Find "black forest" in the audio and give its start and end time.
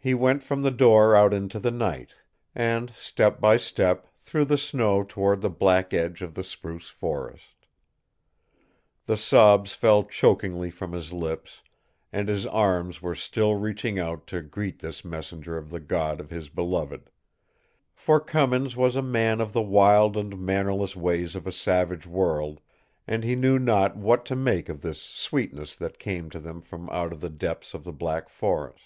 27.92-28.84